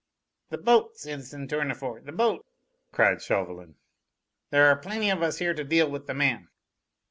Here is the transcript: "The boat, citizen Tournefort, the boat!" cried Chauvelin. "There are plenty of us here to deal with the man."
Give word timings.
"The 0.49 0.57
boat, 0.57 0.97
citizen 0.97 1.47
Tournefort, 1.47 2.07
the 2.07 2.11
boat!" 2.11 2.43
cried 2.91 3.21
Chauvelin. 3.21 3.75
"There 4.49 4.65
are 4.65 4.75
plenty 4.75 5.11
of 5.11 5.21
us 5.21 5.37
here 5.37 5.53
to 5.53 5.63
deal 5.63 5.91
with 5.91 6.07
the 6.07 6.15
man." 6.15 6.47